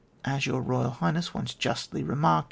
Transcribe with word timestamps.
As 0.25 0.47
Your 0.47 0.63
Boyal 0.63 0.93
Highness 0.93 1.31
once 1.35 1.53
justly 1.53 2.03
remarked. 2.03 2.39